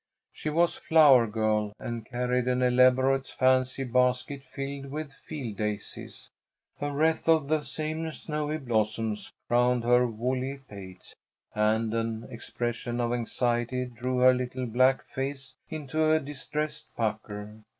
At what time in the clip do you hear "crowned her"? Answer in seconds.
9.47-10.07